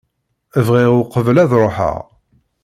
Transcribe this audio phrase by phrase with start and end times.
[0.67, 1.97] Bɣiɣ uqbel ad ruḥeɣ.